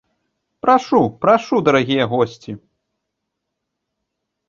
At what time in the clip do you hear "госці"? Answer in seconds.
2.17-2.51